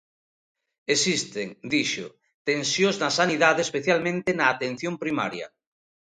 [0.95, 2.05] Existen, dixo,
[2.49, 5.47] "tensións na sanidade, especialmente na Atención Primaria".